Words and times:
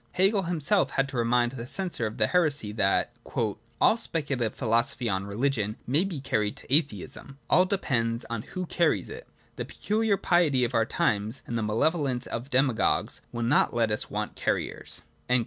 Hegel 0.13 0.41
himself 0.49 0.89
had 0.93 1.07
to 1.09 1.17
remind 1.17 1.51
the 1.51 1.67
censor 1.67 2.07
of 2.07 2.19
heresy 2.19 2.71
that' 2.71 3.11
all 3.79 3.97
speculative 3.97 4.55
philosophy 4.57 5.07
on 5.07 5.27
religion 5.27 5.75
may 5.85 6.03
be 6.03 6.19
carried 6.19 6.57
to 6.57 6.73
atheism: 6.73 7.37
all 7.51 7.65
depends 7.65 8.25
on 8.27 8.41
who 8.41 8.65
carries 8.65 9.09
it; 9.09 9.27
the 9.57 9.63
peculiar 9.65 10.17
piety 10.17 10.63
of 10.65 10.73
our 10.73 10.87
times 10.87 11.43
and 11.45 11.55
the 11.55 11.61
male 11.61 11.91
volence 11.91 12.25
of 12.27 12.49
demagogues 12.49 13.21
will 13.31 13.43
not 13.43 13.75
let 13.75 13.91
us 13.91 14.09
want 14.09 14.33
carriers 14.33 15.03